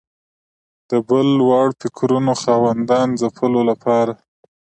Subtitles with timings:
[0.89, 4.11] د بل وړ فکرونو خاوندانو ځپلو لپاره